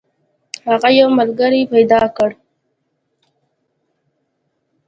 هغه 0.69 0.89
یو 0.99 1.09
ملګری 1.19 1.61
پیدا 1.73 2.01
کړ. 2.17 2.29